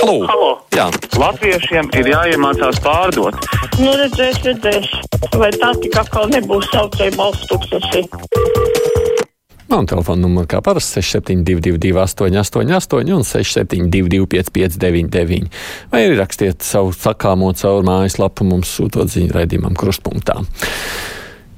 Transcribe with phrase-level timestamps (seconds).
[0.00, 0.24] Halo!
[0.24, 0.50] Halo.
[0.72, 0.86] Jā,
[1.20, 3.36] Latviešiem ir jāiemācās pārdot.
[3.82, 4.86] Nu, redzēs, redzēs.
[5.36, 8.06] Vai tā tik atkal nebūs saucēja balss tūkstoši?
[9.70, 15.46] man telefona numurs kā parasti 6722, 888, un 672, 559,
[15.92, 20.40] vai arī rakstiet savu sakāmo caur mājaslapu mums sūtot ziņu raidījumam krustpunktā.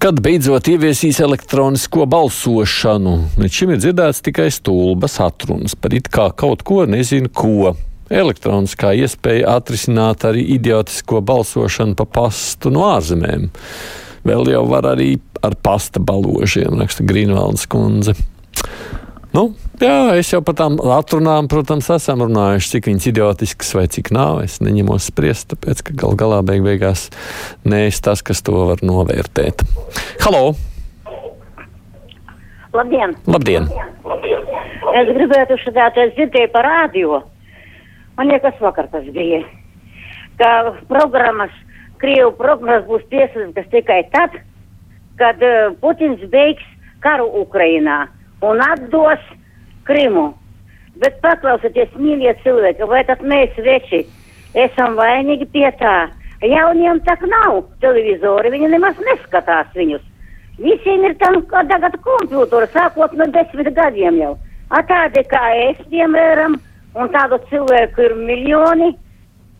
[0.02, 6.28] Kad beidzot ieviesīs elektronisko balsošanu, līdz šim ir dzirdēts tikai stulbas atrunas par it kā
[6.34, 7.72] kaut ko nezinu ko.
[8.12, 13.48] Elektroniskā iespēja atrisināt arī idiotisko balsošanu pa pastu no ārzemēm.
[14.28, 18.14] Vēl jau var arī ar pasta baložiem, raksta Grīnvalds kundze.
[19.32, 19.46] Nu,
[19.80, 24.42] jā, es jau par tām atrunām, protams, esam runājuši, cik viņas idiotiskas vai cik nav.
[24.44, 27.08] Es neņemos spriest, tāpēc, ka gal galā beig beigās
[27.64, 29.64] nees tas, kas to var novērtēt.
[30.20, 30.52] Halo!
[32.76, 33.16] Labdien!
[33.24, 33.72] Labdien!
[34.92, 37.24] Es gribētu šodien, es dzirdēju par rādio.
[38.16, 39.42] Man liekas, vakar tas bija.
[40.40, 41.52] Ka programmas,
[42.02, 44.34] Krievu programmas būs tiesiskas tikai tad,
[45.20, 46.64] kad uh, Putins beigs
[47.04, 48.06] karu Ukrainā
[48.42, 49.22] un atdos
[49.86, 50.32] Krimu.
[51.00, 54.02] Bet paklausieties, mīļie cilvēki, vai tad mēs veči
[54.58, 56.10] esam vainīgi pie tā?
[56.42, 60.02] Jauniem tak nav televizori, viņi nemaz neskatās viņus.
[60.58, 61.38] Visiem ir tam
[61.70, 64.34] tagad kompjūtori, sākot no desmit gadiem jau.
[64.74, 66.58] A tādi kā es, piemēram,
[66.98, 68.92] un tādu cilvēku ir miljoni,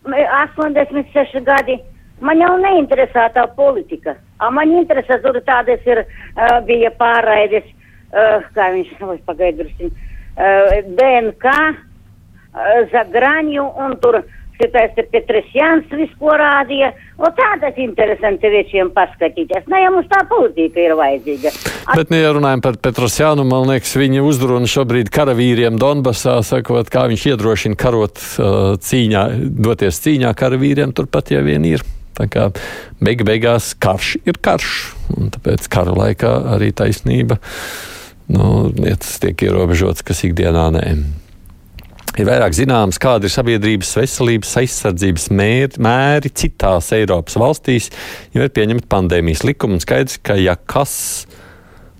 [0.03, 1.79] 86 gadi.
[2.23, 4.15] Man jau neinteresē tā politika.
[4.39, 7.65] A man interesē, tur tādas ir, uh, bija pārraides,
[8.11, 14.21] uh, kā viņš, vai pagaidrusim, uh, DNK, uh, Zagraņu, un tur
[14.59, 16.91] šitais ir Petresjans visko rādīja.
[17.21, 19.67] O tādas interesanti viečiem paskatīties.
[19.69, 21.53] Nē, ja mums tā politika ir vajadzīga.
[21.93, 27.05] Bet, nu, ja runājam par Petrosjānu, man liekas, viņa uzruna šobrīd karavīriem Donbasā, sakot, kā
[27.11, 29.25] viņš iedrošina karot uh, cīņā,
[29.63, 31.85] doties cīņā karavīriem, turpat jau vien ir.
[32.13, 32.49] Tā kā
[33.01, 34.73] beig beigās karš ir karš,
[35.17, 37.39] un tāpēc kara laikā arī taisnība,
[38.29, 40.87] nu, lietas tiek ierobežotas, kas ikdienā nē.
[42.13, 47.89] Ir vairāk zināms, kāda ir sabiedrības veselības aizsardzības mēri, mēri citās Eiropas valstīs,
[48.35, 50.93] jo ir pieņemta pandēmijas likuma un skaidrs, ka ja kas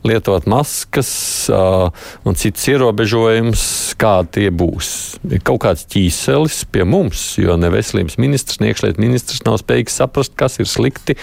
[0.06, 1.09] lietot maskas
[1.50, 1.88] uh,
[2.28, 3.66] un citas ierobežojumus,
[3.97, 4.91] kādi tie būs.
[5.31, 9.97] Ir kaut kāds ķīselis pie mums, jo ne veselības ministrs, ne iekšlietu ministrs nav spējīgs
[10.03, 11.18] saprast, kas ir slikti,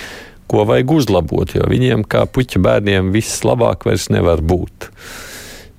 [0.50, 4.90] ko vajag uzlabot, jo viņiem, kā puķa bērniem, viss labāk vairs nevar būt.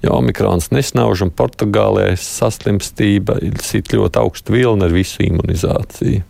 [0.02, 6.24] Jo omikrons nesnauž un Portugālē saslimstība ir ļoti augsta vilna ar visu imunizāciju.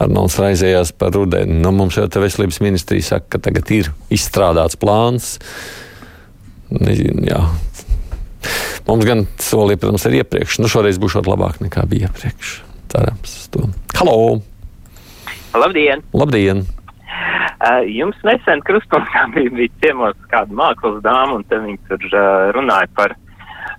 [0.00, 1.58] Arnolds raizējās par rudeni.
[1.60, 5.34] Nu, mums jau te veselības ministrija saka, ka tagad ir izstrādāts plāns.
[6.70, 7.42] Jā.
[8.88, 10.58] Mums gan solīja, protams, ir iepriekš.
[10.64, 12.56] Nu, šoreiz būs labāk nekā bija iepriekš.
[12.90, 13.68] Cerams, to.
[14.00, 14.40] Halo!
[15.54, 16.02] Labdien!
[16.16, 16.64] Labdien!
[17.90, 22.06] Jums nesen krustpunktā bija, ciemos kāda mākslas dāma, un te viņi tur
[22.56, 23.14] runāja par,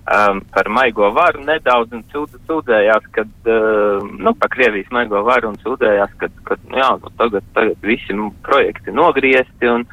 [0.06, 5.50] um, par maigo varu nedaudz un sūd, sūdzējās, kad, uh, nu, par Krievijas maigo varu
[5.50, 9.86] un sūdzējās, kad, kad nu, jā, nu, tagad, tagad visi nu, projekti nogriezti, un,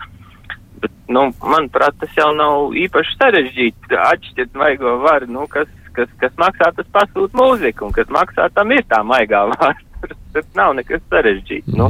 [0.84, 6.38] bet, nu, manuprāt, tas jau nav īpaši sarežģīti atšķirt maigo varu, nu, kas, kas, kas
[6.38, 9.74] maksā, tas pasūt mūziku, un kas maksā, tam ir tā maigā vara.
[10.34, 11.72] Tur, nav nekas sarežģīts.
[11.74, 11.80] Mm.
[11.80, 11.88] Nu,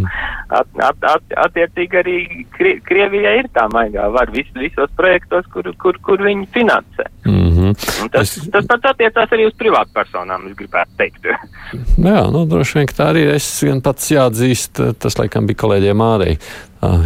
[0.55, 2.15] at, at, at, attiecīgi arī
[2.55, 7.07] Krie, Krievijai ir tā maigā vara vis, visos projektos, kur, kur, kur viņi finansē.
[7.25, 7.75] Mm -hmm.
[8.03, 8.49] Un tas, es...
[8.51, 11.27] tas pats attiecās arī uz privātpersonām, es gribētu teikt.
[12.09, 16.39] Jā, nu, droši vien, tā arī es vien pats jāatzīst, tas laikam bija kolēģiem ārēji,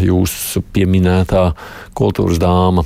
[0.06, 1.52] jūsu pieminētā
[1.98, 2.84] kultūras dāma.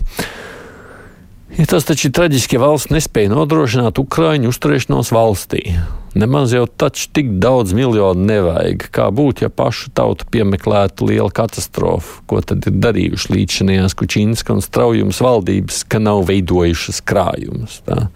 [1.56, 5.78] Ja tas taču ir traģiski, ja valsts nespēja nodrošināt Ukrāņu uzturēšanos valstī.
[6.18, 8.88] Nemaz jau taču tik daudz miljonu nevajag.
[8.92, 12.20] Kā būtu, ja pašu tautu piemeklētu liela katastrofa?
[12.28, 17.80] Ko tad ir darījuši līdzinājās Kučīnska un straujums valdības, ka nav veidojušas krājumus?
[17.88, 18.10] Tā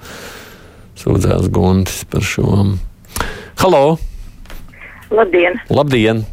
[0.99, 2.51] sūdzās Guntis par šo.
[3.63, 3.95] Halo!
[5.11, 5.61] Labdien!
[5.71, 6.25] Labdien!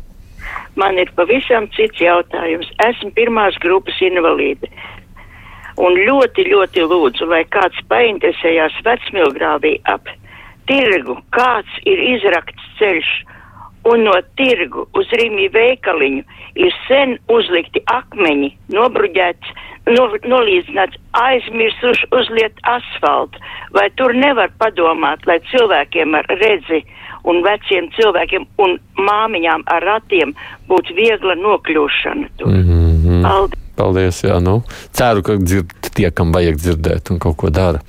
[0.78, 2.68] Man ir pavisam cits jautājums.
[2.90, 4.70] Esmu pirmās grupas invalīde.
[5.78, 10.08] Un ļoti, ļoti lūdzu, lai kāds painteresējās vecmilgrāvī ap
[10.66, 13.10] tirgu, kāds ir izrakts ceļš,
[13.88, 16.24] un no tirgu uz Rīmī veikaliņu
[16.58, 19.52] ir sen uzlikti akmeņi, nobruģēts,
[19.94, 23.40] no, nolīdzināts, aizmirsuši uzliet asfaltu.
[23.76, 26.82] Vai tur nevar padomāt, lai cilvēkiem ar redzi
[27.28, 30.34] un veciem cilvēkiem un māmiņām ar ratiem
[30.68, 32.52] būtu viegla nokļūšana tur?
[32.52, 33.22] Mm -hmm.
[33.22, 33.67] Paldies!
[33.78, 34.60] Paldies, jā, nu,
[34.96, 37.82] ceru, ka dzird tie, kam vajag dzirdēt un kaut ko dara.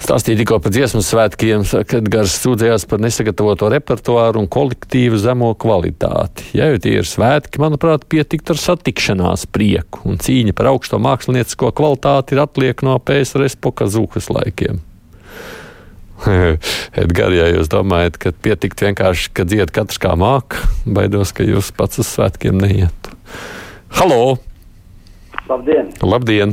[0.00, 6.46] Stāstīja tikko par dziesmu svētkiem, kad Gars sūdzējās par nesagatavoto repertuāru un kolektīvu zemo kvalitāti.
[6.56, 11.74] Ja jau tie ir svētki, manuprāt, pietikt ar satikšanās prieku, un cīņa par augsto māksliniecisko
[11.76, 14.80] kvalitāti ir atliek no PSRS pokazūkas laikiem.
[17.00, 21.74] Edgars, ja jūs domājat, ka pietikt vienkārši, ka dzied katrs kā māca, baidos, ka jūs
[21.76, 23.12] pats uz svētkiem neiet.
[24.00, 24.38] Halo!
[25.50, 25.88] Labdien!
[26.06, 26.52] Labdien!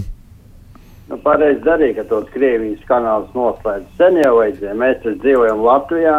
[1.08, 3.86] Nu, pareizi darīja, ka tos Krievijas kanālus noslēdz.
[4.00, 4.74] Sen jau vajadzēja.
[4.80, 6.16] Mēs taču dzīvojam Latvijā,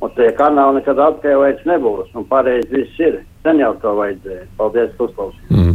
[0.00, 2.08] un tie kanāli nekad atpakaļ nebūs.
[2.16, 3.20] Un pareizi viss ir.
[3.44, 4.46] Sen jau to vajadzēja.
[4.56, 5.52] Paldies, uzklausījāt.
[5.52, 5.73] Mm.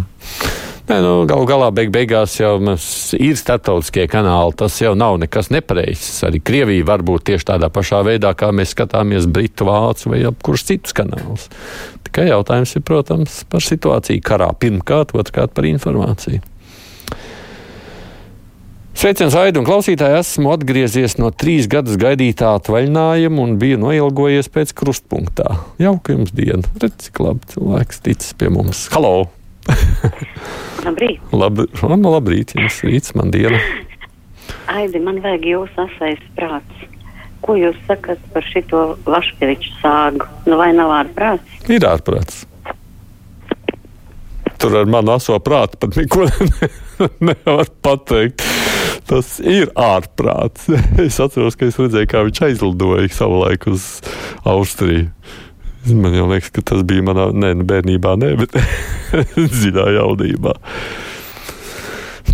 [0.89, 4.55] Nē, nu, Galu galā beig beigās jau ir starptautiskie kanāli.
[4.57, 6.23] Tas jau nav nekas nepareizs.
[6.25, 10.65] Arī Krievija var būt tieši tādā pašā veidā, kā mēs skatāmies Britu, Vācu vai kurus
[10.65, 11.45] citus kanālus.
[12.09, 16.41] Tikai jautājums ir, protams, par situāciju karā pirmkārt, otrkārt par informāciju.
[18.99, 24.73] Sveiciens Aidu un klausītāji, esmu atgriezies no trīs gadus gaidītā atvaļinājuma un biju noilgojies pēc
[24.81, 25.53] krustpunktā.
[25.79, 26.65] Jauka jums diena.
[26.81, 28.89] Redz, cik labi cilvēks ticis pie mums.
[28.91, 29.29] Halo!
[30.85, 31.21] labrīt!
[31.35, 33.59] Lab, man labrīt, jums rīts, man diena.
[34.79, 36.85] Aidi, man vajag jūsu asais prāts.
[37.45, 40.27] Ko jūs sakat par šito Vaškeviču sāgu?
[40.49, 41.59] Nu vai nav ārprāts?
[41.71, 42.43] Ir ārprāts.
[44.59, 46.27] Tur ar manu aso prātu pat neko
[47.29, 48.43] nevar pateikt.
[49.09, 50.67] Tas ir ārprāts.
[51.01, 53.87] Es atceros, ka es redzēju, kā viņš aizlidoja savulaik uz
[54.43, 55.07] Austriju.
[55.87, 58.57] Man liekas, ka tas bija manā ne, nu, bērnībā, ne, bet
[59.59, 60.57] dziļā jaunībā.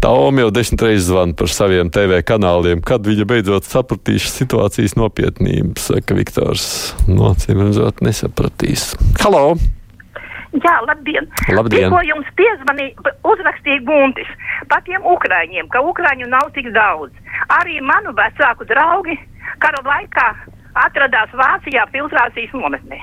[0.01, 5.77] Tauma jau desmit reizes zvana par saviem TV kanāliem, kad viņa beidzot sapratīs situācijas nopietnību.
[5.81, 6.67] Saka, Viktors,
[7.09, 8.91] nocīm redzot, nesapratīs.
[9.23, 9.55] Halo!
[10.55, 11.25] Jā, labdien!
[11.51, 11.87] labdien.
[11.89, 14.29] Tikko jums piezvanīja, uzrakstīja Guntis
[14.69, 17.13] par tiem ukrāņiem, ka ukrāņu nav tik daudz.
[17.57, 19.17] Arī manu vecāku draugi
[19.63, 20.29] kara laikā
[20.85, 23.01] atradās Vācijā filtrācijas nometnē.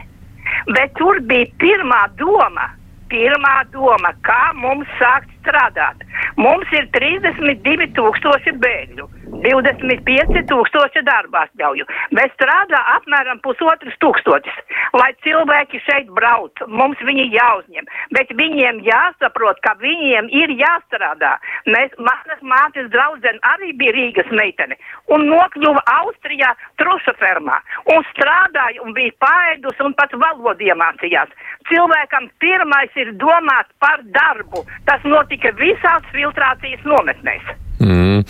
[0.70, 2.69] Bet tur bija pirmā doma,
[3.11, 6.05] pirmā doma, kā mums sākt strādāt.
[6.38, 9.09] Mums ir 32,000 bēgļu,
[9.40, 11.87] 25,000 darba atļauju,
[12.17, 14.58] bet strādā apmēram pusotrs tūkstotis.
[14.96, 21.34] Lai cilvēki šeit brauc, mums viņi jāuzņem, bet viņiem jāsaprot, ka viņiem ir jāstrādā.
[21.67, 24.76] Mēs, manas mātes draudzene arī bija Rīgas meitene
[25.14, 27.58] un nokļuva Austrijā truša fermā
[27.94, 31.32] un strādāja un bija paēdus un pat valodu iemācījās.
[31.70, 34.64] Cilvēkam pirmais ir domāt par darbu.
[34.88, 37.52] Tas notika visās filtrācijas nometnēs.
[37.82, 38.23] Mm.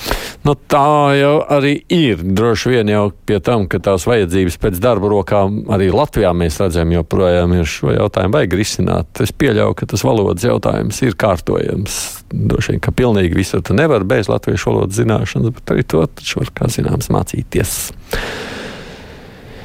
[0.47, 2.23] Nu, tā jau arī ir.
[2.23, 6.95] Droši vien jau pie tam, ka tās vajadzības pēc darba rokām arī Latvijā mēs redzam,
[6.95, 9.23] joprojām ir šo jautājumu vajag risināt.
[9.23, 12.01] Es pieļauju, ka tas valodas jautājums ir kārtojams.
[12.33, 16.41] Droši vien, ka pilnīgi visur tu nevar bez latviešu valodas zināšanas, bet arī to taču
[16.41, 17.77] var, kā zināms, mācīties.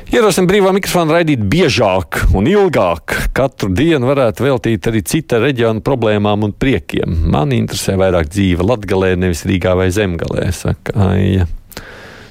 [0.07, 3.11] Ierosim brīvā mikrofona raidīt biežāk un ilgāk.
[3.35, 7.25] Katru dienu varētu veltīt arī cita reģiona problēmām un priekiem.
[7.33, 11.49] Man interesē vairāk dzīve Latgalē, nevis Rīgā vai Zemgalē, saka Aija.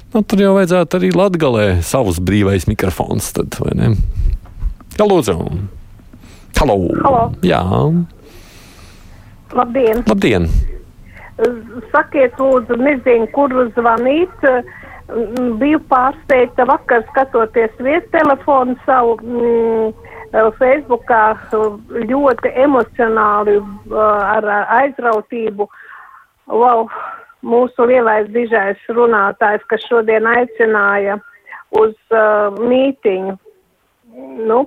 [0.09, 3.59] Nu, tur jau vajadzētu arī Latgalē savus brīvais mikrofons, tad?
[3.61, 5.37] Jā, lūdzu.
[6.57, 6.79] Halo.
[7.05, 7.23] Halo.
[7.45, 7.61] Jā.
[9.53, 10.01] Labdien!
[10.09, 10.49] Labdien!
[11.93, 14.49] Sakiet, lūdzu, nezinu, kur zvanīt.
[15.07, 19.93] Biju pārsteigta vakar skatoties viestelefonu savu mm,
[20.59, 21.21] Facebookā
[22.09, 23.55] ļoti emocionāli
[23.95, 24.49] ar
[24.81, 25.69] aizrautību.
[26.47, 26.87] Wow,
[27.43, 31.17] mūsu lielais dižais runātājs, kas šodien aicināja
[31.75, 33.37] uz uh, mītiņu.
[34.47, 34.59] Nu,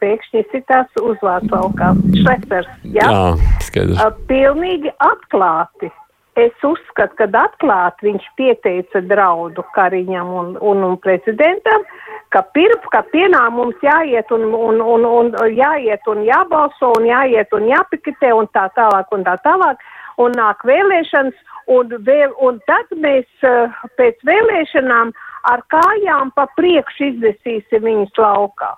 [0.00, 1.92] pēkšņi sitās uzvārdsvalkā.
[2.20, 3.08] Šlesers, jā?
[3.08, 4.00] Jā, skaidrs.
[4.00, 5.92] Uh, pilnīgi atklāti.
[6.40, 11.84] Es uzskatu, ka atklāti viņš pieteica draudu Kariņam un, un, un prezidentam,
[12.32, 17.52] ka pirms, ka pienā mums jāiet un, un, un, un jāiet un jābalso un jāiet
[17.56, 19.82] un jāpiketē un tā tālāk un tā tālāk.
[20.20, 21.36] Un nāk vēlēšanas,
[21.72, 25.12] un, vēl, un tad mēs uh, pēc vēlēšanām
[25.50, 28.74] ar kājām pa priekšu izvesīsim viņus laukā.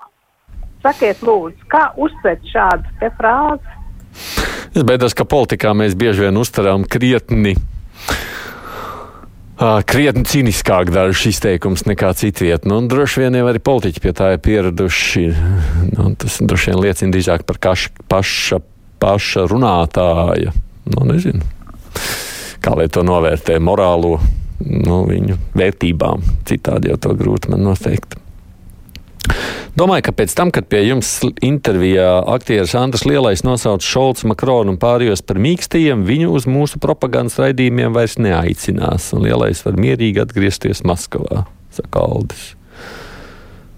[0.82, 3.81] Sakiet, lūdzu, kā uztvert šādu frāzi?
[4.72, 7.54] Es baidos, ka politikā mēs bieži vien uztveram krietni.
[9.86, 12.64] Krietni cīniskāk dažs izteikums nekā citviet.
[12.66, 15.26] Nu, droši vien jau arī politiķi pie tā ir pieraduši.
[15.92, 18.62] Nu, tas droši vien liecina drīzāk par kaša, paša,
[19.02, 20.54] paša runātāja.
[20.88, 21.44] Nu, nezinu.
[22.62, 24.16] Kā lai to novērtē morālo
[24.62, 26.26] nu, viņu vērtībām.
[26.48, 28.21] Citādi jau to grūti man noteikt.
[29.72, 31.08] Domāju, ka pēc tam, kad pie jums
[31.40, 37.38] intervijā aktieris Andris Lielais nosauca Šolts, Makronu un pārējos par mīkstiem, viņu uz mūsu propagandas
[37.40, 42.50] raidījumiem vairs neaicinās, un Lielais var mierīgi atgriezties Maskavā, saka Aldis.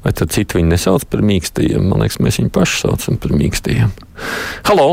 [0.04, 1.86] Vai tad citi viņu nesauc par mīkstiem?
[1.86, 3.94] Man liekas, mēs viņu paši saucam par mīkstiem.
[4.66, 4.90] Halo!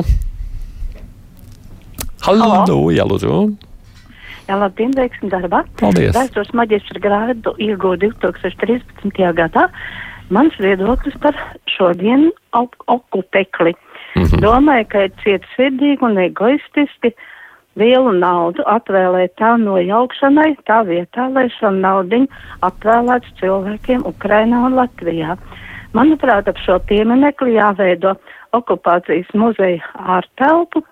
[2.22, 2.48] Halo!
[2.62, 2.80] Halo.
[2.94, 3.42] Jā, lūdzu!
[4.46, 5.64] Jā, labdien, veiksim darbā.
[5.82, 6.14] Paldies.
[6.16, 9.22] Vēstures maģistra grādu iegūju 2013.
[9.38, 9.68] gadā.
[10.32, 11.36] Mans viedoklis par
[11.68, 13.74] šodienu ok okupekli.
[14.16, 14.42] Mm -hmm.
[14.44, 17.12] Domāju, ka ir cietsirdīgi un egoistiski
[17.76, 22.28] lielu naudu atvēlēt tā nojaukšanai, tā vietā, lai šo naudiņu
[22.68, 25.38] atvēlēts cilvēkiem Ukrainā un Latvijā.
[25.94, 28.16] Manuprāt, ap šo pieminekli jāveido
[28.56, 30.84] okupācijas muzeja ārtelpu,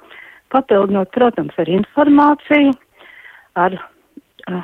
[0.52, 2.74] papildinot, protams, ar informāciju,
[3.56, 3.74] ar
[4.52, 4.64] uh,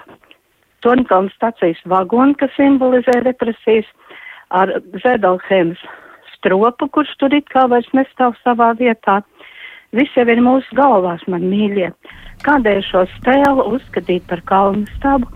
[0.85, 3.87] Tonkalna stacijas vagonu, kas simbolizē represijas,
[4.49, 4.71] ar
[5.03, 5.81] Zedelheimas
[6.35, 9.21] stropu, kurš tur it kā vairs nestāv savā vietā.
[9.95, 11.91] Viss jau ir mūsu galvās, man mīļie.
[12.45, 15.29] Kādēļ šo stēlu uzskatīt par kalnu stabu?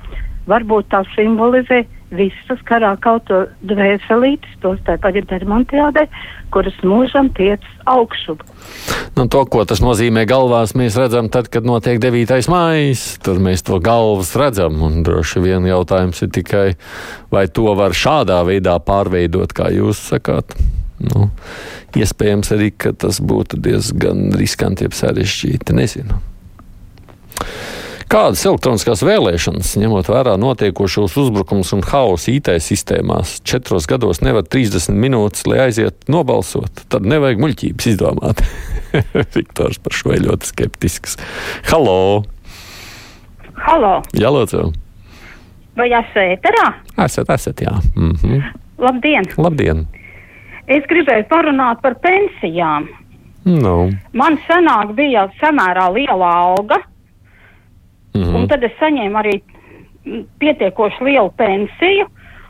[0.49, 6.05] Varbūt tā simbolizē visas karā kauto dvēselītes, tos tāpat ir dermantiādē,
[6.53, 8.41] kuras mūžam tiec augšup.
[9.17, 12.49] Nu, to, ko tas nozīmē galvās, mēs redzam tad, kad notiek 9.
[12.51, 13.03] mājas.
[13.23, 14.79] Tur mēs to galvas redzam.
[14.85, 16.67] Un droši vien jautājums ir tikai,
[17.33, 20.57] vai to var šādā veidā pārveidot, kā jūs sakāt.
[20.99, 21.29] Nu,
[21.95, 25.77] iespējams arī, ka tas būtu diezgan riskanti, ja sarežģīti.
[25.77, 26.19] Nezinu.
[28.09, 34.97] Kādas elektroniskās vēlēšanas, ņemot vērā notiekošos uzbrukumus un hausu IT sistēmās, četros gados nevar 30
[34.97, 36.81] minūtes, lai aizietu nobalsot?
[36.89, 38.41] Tad nevajag muļķības izdomāt.
[39.35, 41.19] Viktors par šo ir ļoti skeptisks.
[41.69, 42.25] Halo!
[43.61, 43.93] Halo!
[44.17, 44.65] Jā, lūdzu!
[45.77, 46.65] Vai esat ēterā?
[47.05, 47.77] Esat, esat, jā.
[47.93, 48.51] Mm -hmm.
[48.89, 49.29] Labdien!
[49.37, 49.85] Labdien!
[50.65, 52.89] Es gribēju parunāt par pensijām.
[53.45, 53.91] No.
[54.13, 56.81] Man senāk bija samērā liela alga,
[58.19, 58.35] Mm -hmm.
[58.35, 59.35] Un tad es saņēmu arī
[60.39, 62.07] pietiekoši lielu pensiju,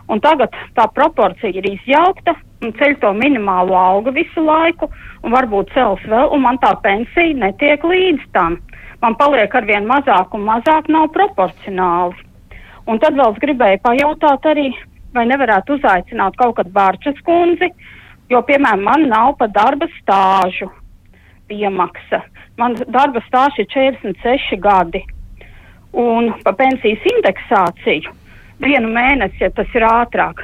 [0.08, 2.34] un tagad tā proporcija ir izjaukta,
[2.64, 4.90] un ceļ to minimālo algu visu laiku,
[5.24, 8.58] un varbūt cels vēl, un man tā pensija netiek līdz tam.
[9.02, 12.16] Man paliek arvien mazāk un mazāk nav proporcionāli.
[12.88, 14.74] Un tad vēl es gribēju pajautāt arī,
[15.14, 17.70] vai nevarētu uzaicināt kaut kad Bārčas kundzi,
[18.30, 20.72] jo, piemēram, man nav pa darba stāžu
[21.48, 22.24] piemaksa.
[22.58, 25.06] Man darba stāži ir 46 gadi
[25.98, 28.16] un pa pensijas indeksāciju
[28.64, 30.44] vienu mēnesi, ja tas ir ātrāk.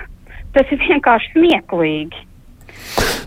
[0.56, 2.24] Tas ir vienkārši smieklīgi.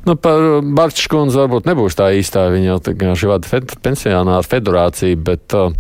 [0.07, 2.47] Nu, par Barčs kundzi varbūt nebūs tā īstā.
[2.53, 5.75] Viņa jau vienkārši vada fed, pensionāru federāciju, bet uh,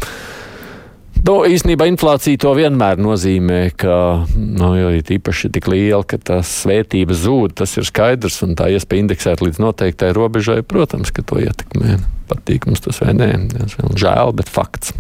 [1.24, 3.96] nu, īstenībā inflācija to vienmēr nozīmē, ka,
[4.36, 8.68] nu, jo ir īpaši tik liela, ka tās svētības zūd, tas ir skaidrs, un tā
[8.74, 11.96] iespēja indeksēt līdz noteiktai robežai, protams, ka to ietekmē.
[12.28, 13.32] Patīk mums tas vai nē,
[13.96, 14.92] žēl, bet fakts.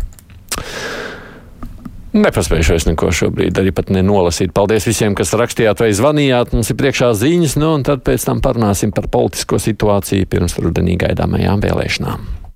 [2.16, 4.54] Nepaspējuši vairs neko šobrīd arī pat nenolasīt.
[4.56, 6.54] Paldies visiem, kas rakstījāt vai zvanījāt.
[6.56, 10.96] Mums ir priekšā ziņas, nu, un tad pēc tam parunāsim par politisko situāciju pirms rudenī
[11.04, 12.37] gaidāmajām vēlēšanām.